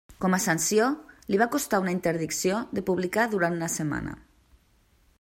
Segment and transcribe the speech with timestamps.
[0.23, 0.87] Com a sanció
[1.33, 4.21] li va costar una interdicció de publicar durant una setmana.